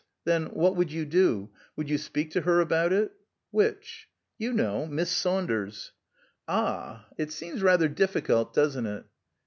Then 0.23 0.47
what 0.47 0.75
would 0.75 0.91
you 0.91 1.05
do? 1.05 1.51
Would 1.75 1.87
you 1.87 1.99
speak 1.99 2.31
to 2.31 2.41
her 2.41 2.59
about 2.59 2.91
it?" 2.91 3.11
"Which?" 3.51 4.07
"You 4.39 4.51
know: 4.51 4.87
Miss 4.87 5.11
Saunders." 5.11 5.91
"Ah! 6.47 7.05
It 7.19 7.31
seems 7.31 7.61
rather 7.61 7.87
difficult, 7.87 8.51
doesn't 8.51 8.87
it?" 8.87 9.03